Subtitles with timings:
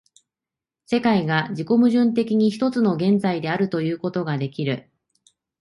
[0.87, 4.89] 世界が自己矛盾的に一つの現在であるということができる。